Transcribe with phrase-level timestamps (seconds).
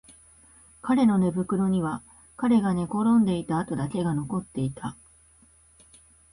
[0.81, 2.01] 彼の寝袋には
[2.35, 4.97] 彼が寝転んでいた跡だけが残っていた